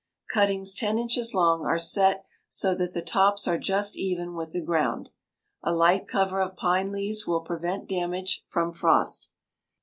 [0.31, 4.59] Cuttings ten inches long are set so that the tops are just even with the
[4.63, 5.11] ground.
[5.61, 9.29] A light cover of pine leaves will prevent damage from frost.